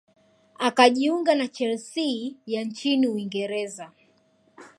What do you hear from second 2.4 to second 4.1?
ya nchini uingereza